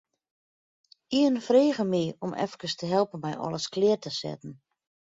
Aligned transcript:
Ien 1.19 1.37
frege 1.49 1.85
my 1.91 2.03
om 2.29 2.35
efkes 2.47 2.77
te 2.77 2.91
helpen 2.95 3.23
mei 3.23 3.35
alles 3.45 3.71
klear 3.73 3.99
te 4.03 4.11
setten. 4.21 4.53